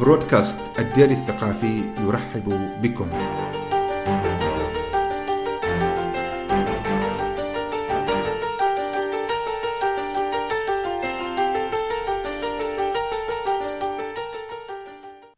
[0.00, 2.44] برودكاست الدير الثقافي يرحب
[2.82, 3.08] بكم.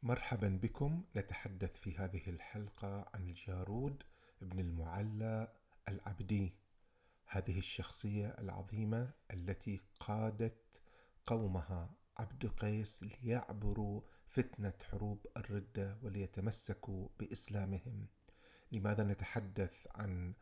[0.02, 1.02] مرحبا بكم.
[1.16, 4.02] نتحدث في هذه الحلقة عن الجارود
[4.42, 5.52] ابن المعلى
[5.88, 6.54] العبدي.
[7.26, 10.56] هذه الشخصية العظيمة التي قادت
[11.26, 18.06] قومها عبد قيس ليعبروا فتنة حروب الردة وليتمسكوا بإسلامهم.
[18.72, 20.34] لماذا نتحدث عن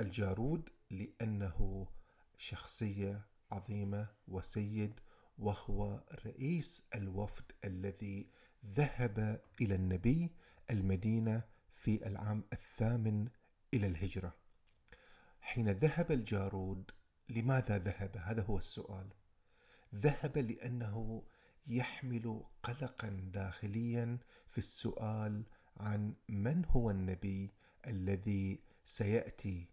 [0.00, 1.88] الجارود؟ لأنه
[2.36, 5.00] شخصية عظيمة وسيد
[5.38, 8.30] وهو رئيس الوفد الذي
[8.66, 10.30] ذهب إلى النبي
[10.70, 11.42] المدينة
[11.74, 13.28] في العام الثامن
[13.74, 14.34] إلى الهجرة.
[15.40, 16.90] حين ذهب الجارود
[17.28, 19.08] لماذا ذهب؟ هذا هو السؤال.
[19.94, 21.22] ذهب لأنه
[21.66, 24.18] يحمل قلقا داخليا
[24.48, 25.44] في السؤال
[25.76, 27.50] عن من هو النبي
[27.86, 29.68] الذي سيأتي.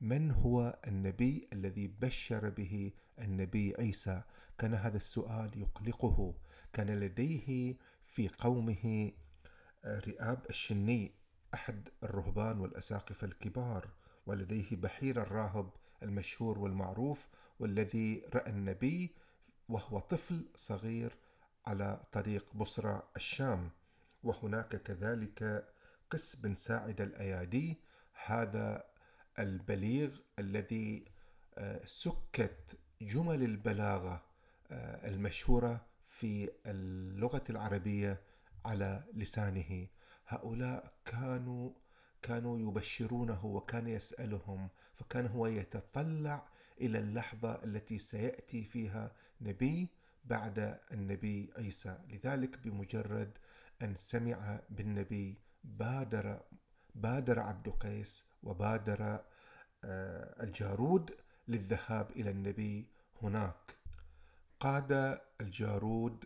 [0.00, 4.22] من هو النبي الذي بشر به النبي عيسى؟
[4.58, 6.34] كان هذا السؤال يقلقه.
[6.72, 9.12] كان لديه في قومه
[9.84, 11.12] آه، رئاب الشني
[11.54, 13.88] أحد الرهبان والأساقفة الكبار
[14.26, 15.70] ولديه بحير الراهب
[16.02, 19.14] المشهور والمعروف والذي رأى النبي
[19.68, 21.16] وهو طفل صغير
[21.66, 23.70] على طريق بصرى الشام
[24.24, 25.68] وهناك كذلك
[26.10, 27.80] قس بن ساعد الأيادي.
[28.26, 28.84] هذا
[29.38, 31.04] البليغ الذي
[31.58, 34.22] آه، سكت جمل البلاغة
[34.70, 38.20] آه، المشهورة في اللغة العربية
[38.64, 39.86] على لسانه.
[40.26, 41.70] هؤلاء كانوا
[42.22, 46.48] كانوا يبشرونه وكان يسألهم فكان هو يتطلع
[46.80, 49.88] إلى اللحظة التي سيأتي فيها نبي.
[50.26, 51.98] بعد النبي عيسى.
[52.08, 53.38] لذلك بمجرد
[53.82, 56.40] أن سمع بالنبي بادر
[56.94, 59.24] بادر عبد قيس وبادر
[59.84, 61.10] آه، الجارود
[61.48, 62.90] للذهاب إلى النبي
[63.22, 63.76] هناك.
[64.60, 66.24] قاد الجارود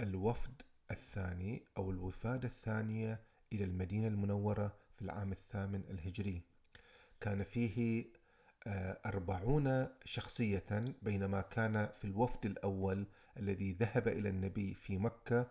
[0.00, 3.20] الوفد الثاني أو الوفادة الثانية
[3.52, 6.42] إلى المدينة المنورة في العام الثامن الهجري.
[7.20, 8.06] كان فيه
[8.66, 13.06] آه، أربعون شخصية بينما كان في الوفد الأول
[13.36, 15.50] الذي ذهب إلى النبي في مكة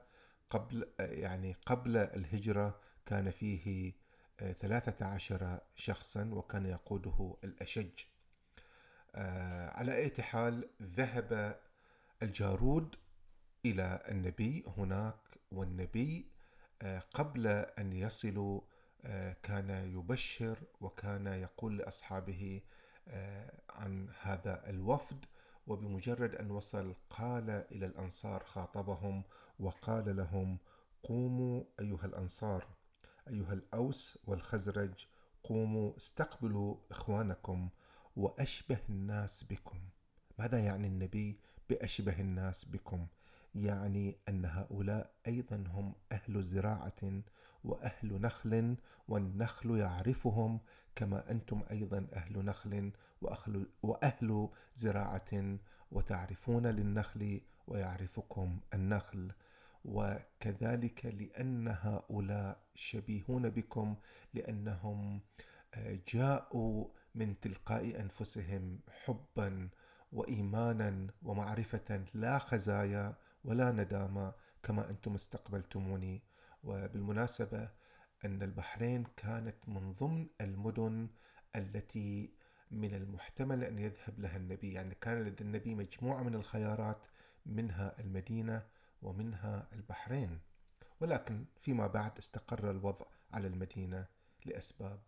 [0.50, 3.94] قبل يعني قبل الهجرة كان فيه
[4.40, 7.92] آه، ثلاثة عشر شخصا وكان يقوده الأشج.
[9.16, 11.60] آه، على أي حال ذهب
[12.24, 12.96] الجارود
[13.66, 15.20] إلى النبي هناك
[15.52, 16.32] والنبي
[16.82, 18.62] آه، قبل أن يصلوا
[19.44, 22.62] كان يبشر وكان يقول لأصحابه
[23.70, 25.26] عن هذا الوفد
[25.68, 29.24] وبمجرد أن وصل قال إلى الأنصار خاطبهم
[29.60, 30.58] وقال لهم
[31.04, 32.68] قوموا أيها الأنصار
[33.28, 35.08] أيها الأوس والخزرج
[35.44, 37.70] قوموا استقبلوا إخوانكم
[38.16, 39.80] وأشبه الناس بكم.
[40.40, 41.40] ماذا يعني النبي
[41.70, 43.08] بأشبه الناس بكم؟
[43.56, 47.22] يعني أن هؤلاء أيضا هم أهل زراعة
[47.64, 48.76] وأهل نخل
[49.08, 50.60] والنخل يعرفهم
[50.96, 52.92] كما أنتم أيضا أهل نخل
[53.84, 55.58] وأهل زراعة
[55.92, 59.32] وتعرفون للنخل ويعرفكم النخل.
[59.86, 63.96] وكذلك لأن هؤلاء شبيهون بكم
[64.34, 65.22] لأنهم
[65.74, 69.70] آه، جاءوا من تلقاء أنفسهم حبا
[70.12, 74.34] وإيمانا ومعرفة لا خزايا ولا ندامة
[74.64, 76.24] كما أنتم استقبلتموني.
[76.64, 77.70] وبالمناسبة
[78.26, 81.10] أن البحرين كانت من ضمن المدن
[81.56, 82.34] التي
[82.72, 84.74] من المحتمل أن يذهب لها النبي.
[84.74, 87.06] يعني كان لدى النبي مجموعة من الخيارات
[87.46, 88.66] منها المدينة
[89.02, 90.40] ومنها البحرين.
[91.00, 94.06] ولكن فيما بعد استقر الوضع على المدينة
[94.46, 95.00] لأسباب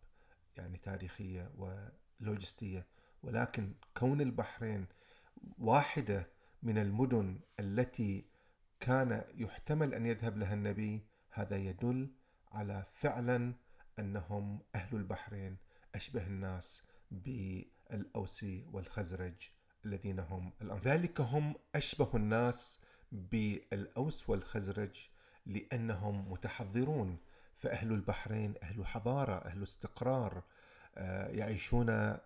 [0.58, 2.86] يعني تاريخية ولوجستية.
[3.24, 4.86] ولكن كون البحرين
[5.60, 6.28] واحدة
[6.64, 8.26] من المدن التي
[8.80, 11.06] كان يحتمل أن يذهب لها النبي.
[11.32, 12.12] هذا يدل
[12.52, 13.54] على فعلا
[14.00, 15.58] أنهم أهل البحرين
[15.96, 19.50] أشبه الناس بالأوسي والخزرج
[19.86, 20.94] الذين هم الأنصار.
[20.94, 22.82] ذلك هم أشبه الناس
[23.12, 25.10] بالأوس والخزرج
[25.46, 27.18] لأنهم متحضرون
[27.58, 30.44] فأهل البحرين أهل حضارة أهل استقرار
[30.98, 32.22] آه، يعيشون آه،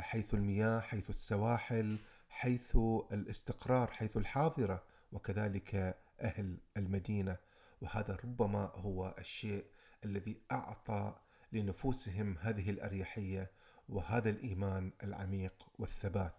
[0.00, 1.98] حيث المياه حيث السواحل
[2.28, 2.76] حيث
[3.12, 4.82] الاستقرار حيث الحاضرة.
[5.14, 7.36] وكذلك أهل المدينة.
[7.80, 9.64] وهذا ربما هو الشيء
[10.04, 11.16] الذي أعطى
[11.52, 13.50] لنفوسهم هذه الأريحية
[13.88, 16.34] وهذا الإيمان العميق والثبات.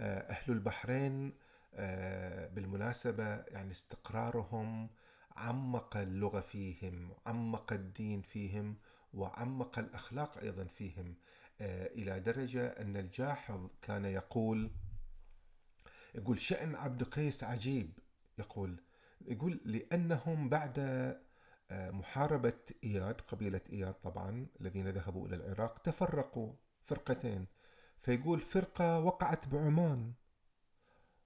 [0.00, 1.32] آه، أهل البحرين
[1.74, 4.90] آه، بالمناسبة يعني استقرارهم
[5.36, 8.76] عمق اللغة فيهم عمق الدين فيهم
[9.14, 11.14] وعمق الأخلاق أيضا فيهم.
[11.60, 14.70] آه، إلى درجة أن الجاحظ كان يقول
[16.14, 17.98] يقول شأن عبد قيس عجيب.
[18.38, 18.80] يقول
[19.26, 20.78] يقول لأنهم بعد
[21.70, 26.52] آه، محاربة إياد قبيلة إياد طبعا الذين ذهبوا إلى العراق تفرقوا
[26.84, 27.46] فرقتين.
[28.02, 30.12] فيقول فرقة وقعت بعمان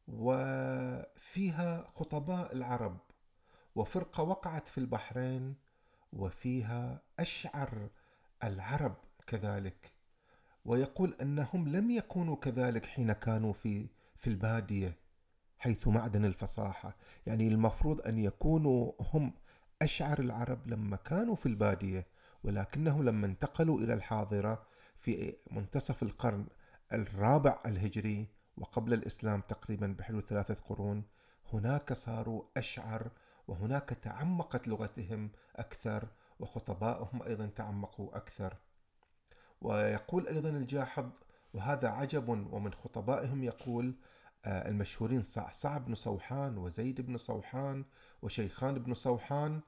[0.08, 2.99] وفيها خطباء العرب
[3.75, 5.55] وفرقة وقعت في البحرين
[6.12, 7.88] وفيها أشعر
[8.44, 8.96] العرب
[9.26, 9.93] كذلك.
[10.64, 13.88] ويقول أنهم لم يكونوا كذلك حين كانوا في
[14.19, 14.97] في البادية
[15.59, 16.97] حيث معدن الفصاحة.
[17.26, 19.32] يعني المفروض أن يكونوا هم
[19.82, 22.06] أشعر العرب لما كانوا في البادية
[22.44, 24.67] ولكنهم لما انتقلوا إلى الحاضرة
[24.97, 26.47] في منتصف القرن
[26.93, 28.26] الرابع الهجري
[28.56, 31.03] وقبل الإسلام تقريبا بحلو ثلاثة قرون
[31.53, 33.11] هناك صاروا أشعر
[33.49, 36.09] وهناك تعمقت لغتهم أكثر
[36.41, 38.56] وخطبائهم أيضا تعمقوا أكثر.
[39.61, 41.11] ويقول أيضا الجاحظ
[41.55, 43.95] وهذا عجب ومن خطبائهم يقول
[44.45, 47.85] آه، المشهورين صعصع بن صوحان وزيد بن صوحان
[48.23, 49.61] وشيخان بن صوحان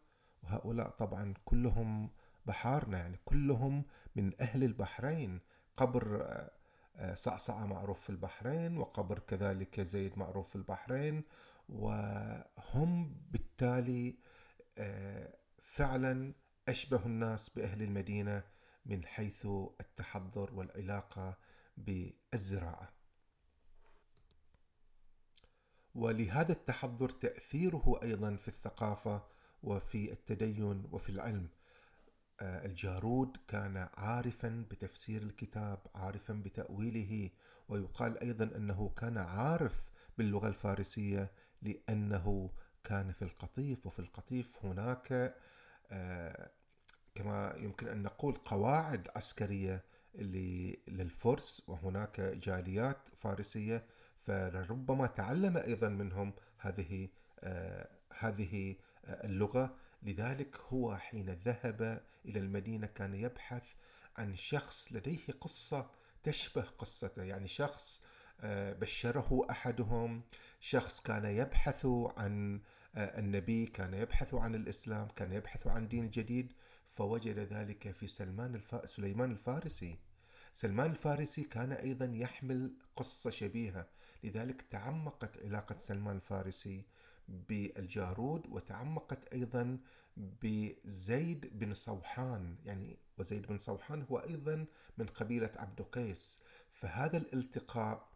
[0.42, 2.10] وهؤلاء طبعا كلهم
[2.46, 3.84] بحارنا يعني كلهم
[4.16, 5.40] من أهل البحرين.
[5.76, 6.50] قبر آه،
[6.96, 11.24] آه، صعصعة معروف في البحرين وقبر كذلك زيد معروف في البحرين
[11.68, 14.16] وهم بالتالي
[15.62, 16.34] فعلا
[16.68, 18.42] أشبه الناس بأهل المدينة
[18.86, 19.46] من حيث
[19.80, 21.38] التحضر والعلاقة
[21.76, 22.92] بالزراعة.
[25.94, 29.22] ولهذا التحضر تأثيره أيضا في الثقافة
[29.62, 31.48] وفي التدين وفي العلم.
[32.40, 37.30] آه، الجارود كان عارفا بتفسير الكتاب عارفا بتأويله
[37.68, 41.30] ويقال أيضا أنه كان عارف باللغة الفارسية
[41.62, 42.50] لأنه
[42.84, 45.34] كان في القطيف وفي القطيف هناك
[45.90, 46.50] آه،
[47.14, 49.84] كما يمكن أن نقول قواعد عسكرية
[50.14, 53.84] للفرس وهناك جاليات فارسية
[54.26, 57.08] فلربما تعلم أيضا منهم هذه
[57.40, 59.76] آه هذه آه اللغة.
[60.02, 63.64] لذلك هو حين ذهب إلى المدينة كان يبحث
[64.16, 65.90] عن شخص لديه قصة
[66.22, 67.22] تشبه قصته.
[67.22, 68.04] يعني شخص
[68.40, 70.22] آه بشره أحدهم
[70.60, 71.86] شخص كان يبحث
[72.16, 72.60] عن
[72.96, 76.52] النبي كان يبحث عن الإسلام كان يبحث عن دين جديد.
[76.90, 78.90] فوجد ذلك في سلمان الف...
[78.90, 79.98] سليمان الفارسي.
[80.52, 83.86] سلمان الفارسي كان أيضا يحمل قصة شبيهة.
[84.24, 86.84] لذلك تعمقت علاقة سلمان الفارسي
[87.28, 89.78] بالجارود وتعمقت أيضا
[90.16, 92.56] بزيد بن صوحان.
[92.64, 94.66] يعني وزيد بن صوحان هو أيضا
[94.98, 96.40] من قبيلة عبد قيس.
[96.70, 98.10] فهذا الالتقاء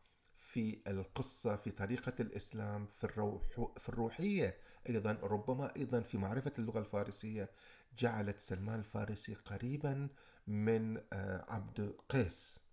[0.55, 3.43] في القصة في طريقة الإسلام في, الروح
[3.79, 4.57] في الروحية
[4.89, 7.51] أيضا ربما أيضا في معرفة اللغة الفارسية
[7.99, 10.09] جعلت سلمان الفارسي قريبا
[10.47, 12.65] من آه، عبد قيس.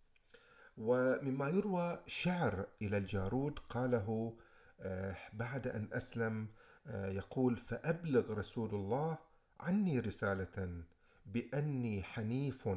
[0.78, 4.38] ومما يروى شعر إلى الجارود قاله
[4.80, 6.48] آه، بعد أن أسلم
[6.88, 9.18] آه، يقول فأبلغ رسول الله
[9.60, 10.84] عني رسالة
[11.26, 12.70] بأني حنيف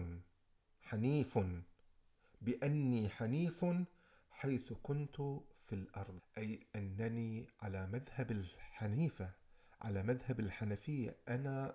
[0.82, 1.38] حنيف
[2.42, 3.64] بأني حنيف
[4.30, 5.16] حيث كنت
[5.66, 6.18] في الأرض.
[6.38, 9.30] أي أنني على مذهب الحنيفة
[9.82, 11.16] على مذهب الحنفية.
[11.28, 11.74] أنا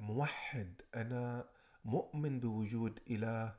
[0.00, 0.82] موحد.
[0.94, 1.48] أنا
[1.84, 3.56] مؤمن بوجود إله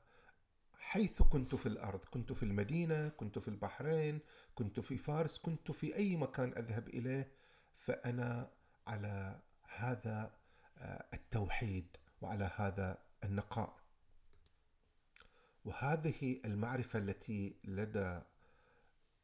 [0.79, 2.00] حيث كنت في الأرض.
[2.00, 4.19] كنت في المدينة كنت في البحرين
[4.55, 7.31] كنت في فارس كنت في أي مكان أذهب إليه.
[7.77, 8.51] فأنا
[8.88, 9.39] على
[9.75, 10.31] هذا
[10.77, 13.83] آه، التوحيد وعلى هذا النقاء.
[15.65, 18.22] وهذه المعرفة التي لدى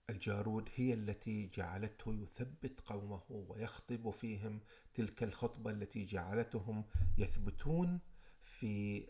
[0.10, 4.60] الجارود هي التي جعلته يثبت قومه ويخطب فيهم
[4.94, 6.86] تلك الخطبة التي جعلتهم
[7.18, 8.00] يثبتون
[8.44, 9.04] في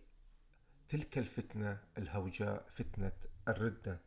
[0.90, 3.12] تلك الفتنة الهوجاء فتنة
[3.48, 4.02] الردة.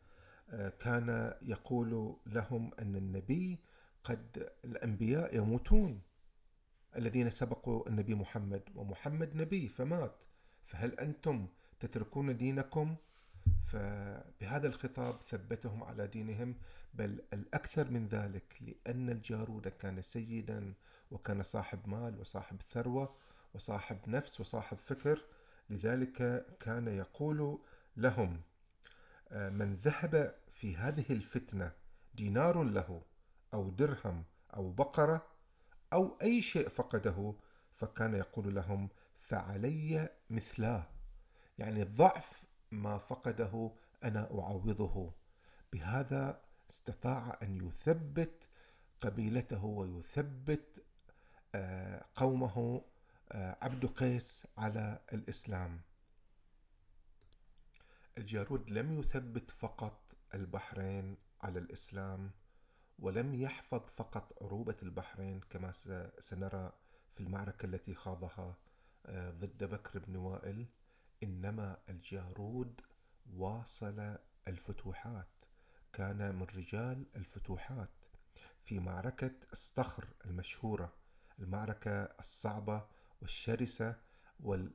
[0.49, 3.59] آه، كان يقول لهم أن النبي
[4.03, 6.01] قد الأنبياء يموتون.
[6.95, 10.15] الذين سبقوا النبي محمد ومحمد نبي فمات.
[10.63, 11.47] فهل أنتم
[11.79, 12.95] تتركون دينكم
[13.67, 16.55] فبهذا الخطاب ثبتهم على دينهم
[16.93, 20.73] بل الأكثر من ذلك لأن الجارود كان سيدا
[21.11, 23.15] وكان صاحب مال وصاحب ثروة
[23.53, 25.25] وصاحب نفس وصاحب فكر.
[25.69, 27.59] لذلك كان يقول
[27.97, 28.41] لهم
[29.31, 31.71] آه، من ذهب في هذه الفتنة
[32.15, 33.01] دينار له
[33.53, 34.23] أو درهم
[34.55, 35.27] أو بقرة
[35.93, 37.33] أو أي شيء فقده
[37.73, 40.87] فكان يقول لهم فعلي مثلاه.
[41.57, 42.42] يعني الضعف
[42.73, 43.71] ما فقده
[44.03, 45.13] أنا أعوضه.
[45.73, 48.49] بهذا استطاع أن يثبت
[49.01, 50.83] قبيلته ويثبت
[52.15, 52.81] قومه
[53.33, 55.81] عبد قيس على الإسلام.
[58.17, 62.31] الجارود لم يثبت فقط البحرين على الإسلام
[62.99, 65.71] ولم يحفظ فقط عروبة البحرين كما
[66.19, 66.71] سنرى
[67.13, 68.57] في المعركة التي خاضها
[69.05, 70.65] آه، ضد بكر بن وائل.
[71.23, 72.81] إنما الجارود
[73.35, 74.17] واصل
[74.47, 75.45] الفتوحات
[75.93, 77.89] كان من رجال الفتوحات
[78.63, 80.93] في معركة الصخر المشهورة
[81.39, 82.85] المعركة الصعبة
[83.21, 83.95] والشرسة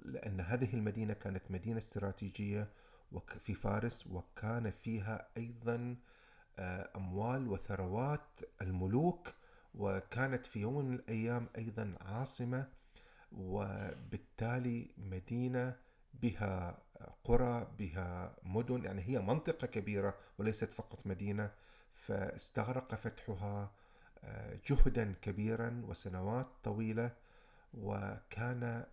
[0.04, 2.72] لأن هذه المدينة كانت مدينة استراتيجية
[3.40, 5.96] في فارس وكان فيها أيضا
[6.58, 9.32] آه، أموال وثروات الملوك
[9.74, 12.68] وكانت في يوم من الأيام أيضا عاصمة
[13.32, 15.76] وبالتالي مدينة
[16.14, 16.82] بها
[17.24, 21.50] قرى بها مدن يعني هي منطقة كبيرة وليست فقط مدينة
[21.94, 23.72] فاستغرق فتحها
[24.24, 27.12] آه، جهدا كبيرا وسنوات طويلة
[27.74, 28.86] وكان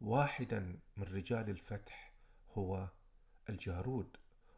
[0.00, 2.12] واحدا من رجال الفتح
[2.52, 2.88] هو
[3.50, 4.16] الجارود.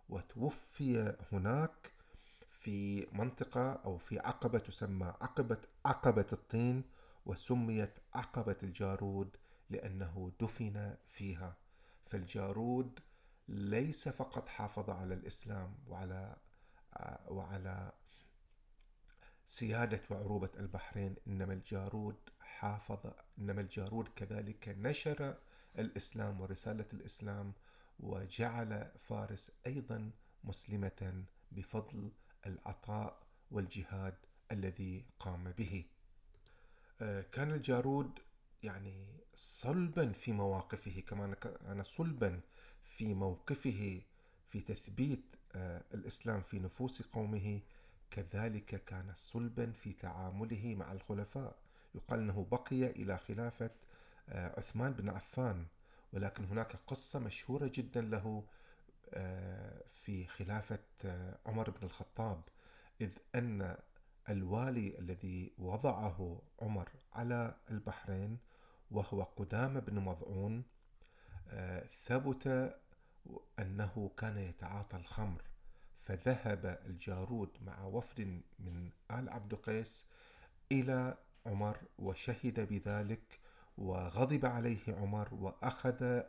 [0.09, 1.93] وتوفي هناك
[2.51, 6.85] في منطقة أو في عقبة تسمى عقبة عقبة الطين
[7.27, 9.37] وسميت عقبة الجارود
[9.71, 11.57] لأنه دفن فيها.
[12.11, 13.01] فالجارود
[13.49, 16.37] ليس فقط حافظ على الإسلام وعلى
[17.29, 17.93] وعلى
[19.47, 25.37] سيادة وعروبة البحرين إنما الجارود حافظ إنما الجارود كذلك نشر
[25.79, 27.53] الإسلام ورسالة الإسلام
[28.01, 30.11] وجعل فارس أيضا
[30.45, 32.13] مسلمة بفضل
[32.47, 34.15] العطاء والجهاد
[34.53, 35.85] الذي قام به.
[37.01, 38.19] آه، كان الجارود
[38.63, 42.41] يعني صلبا في مواقفه كما كان صلبا
[42.85, 44.01] في موقفه
[44.51, 45.25] في تثبيت
[45.55, 47.61] آه، الإسلام في نفوس قومه
[48.11, 51.57] كذلك كان صلبا في تعامله مع الخلفاء.
[51.95, 53.71] يقال أنه بقي إلى خلافة
[54.29, 55.67] آه، عثمان بن عفان
[56.13, 58.45] ولكن هناك قصة مشهورة جدا له
[59.15, 60.79] آه، في خلافة
[61.47, 62.43] عمر بن الخطاب
[63.01, 63.77] إذ أن
[64.29, 68.39] الوالي الذي وضعه عمر على البحرين
[68.91, 70.63] وهو قدام بن مضعون
[71.49, 72.75] آه، ثبت
[73.59, 75.43] أنه كان يتعاطى الخمر
[76.03, 78.21] فذهب الجارود مع وفد
[78.59, 80.07] من آل عبد قيس
[80.73, 81.17] إلى
[81.47, 83.41] عمر وشهد بذلك
[83.79, 86.23] وغضب عليه عمر وأخذ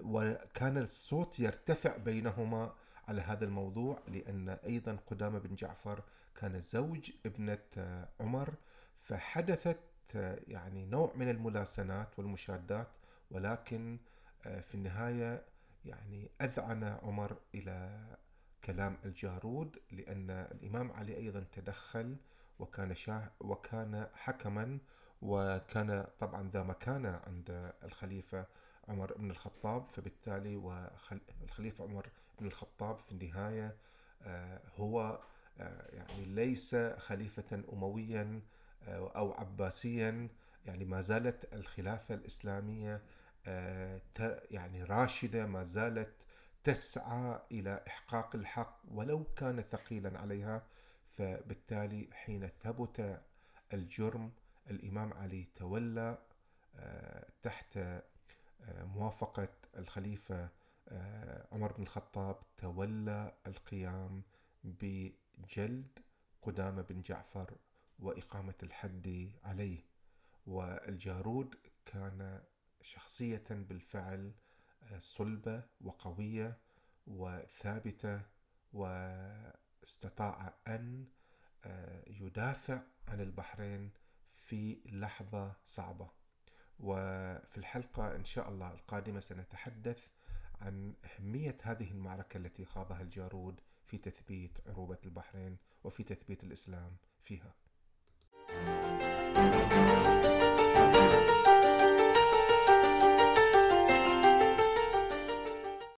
[0.00, 2.72] وكان الصوت يرتفع بينهما
[3.08, 6.02] على هذا الموضوع لأن أيضا قدامة بن جعفر
[6.36, 8.54] كان زوج ابنة آه، عمر
[8.98, 9.93] فحدثت آه،
[10.48, 12.88] يعني نوع من الملاسنات والمشادات
[13.30, 13.98] ولكن
[14.46, 15.44] آه، في النهاية
[15.84, 18.06] يعني أذعن عمر إلى
[18.64, 22.16] كلام الجارود لأن الإمام علي أيضا تدخل
[22.58, 24.78] وكان شاه وكان حكما
[25.22, 28.46] وكان طبعا ذا مكانة عند الخليفة
[28.88, 32.08] عمر بن الخطاب فبالتالي والخليفة عمر
[32.40, 33.76] بن الخطاب في النهاية
[34.22, 35.20] آه، هو
[35.60, 38.40] آه، يعني ليس خليفة أمويا
[38.88, 40.28] أو عباسيا
[40.66, 43.02] يعني ما زالت الخلافة الإسلامية
[44.50, 46.12] يعني راشدة ما زالت
[46.64, 50.62] تسعى إلى إحقاق الحق ولو كان ثقيلا عليها.
[51.18, 53.20] فبالتالي حين ثبت
[53.72, 54.32] الجرم
[54.70, 56.18] الإمام علي تولى
[57.42, 57.78] تحت
[58.68, 60.48] موافقة الخليفة
[60.88, 64.22] آه، عمر بن الخطاب تولى القيام
[64.64, 65.98] بجلد
[66.42, 67.54] قدامة بن جعفر
[68.04, 69.84] وإقامة الحد عليه
[70.46, 71.54] والجارود
[71.86, 72.42] كان
[72.82, 74.32] شخصية بالفعل
[74.82, 76.58] آه، صلبة وقوية
[77.06, 78.22] وثابتة
[78.72, 81.06] واستطاع أن
[81.64, 83.90] آه، يدافع عن البحرين
[84.32, 86.10] في لحظة صعبة
[86.80, 90.08] وفي الحلقة إن شاء الله القادمة سنتحدث
[90.60, 97.54] عن أهمية هذه المعركة التي خاضها الجارود في تثبيت عروبة البحرين وفي تثبيت الإسلام فيها.
[98.62, 98.83] Thank you.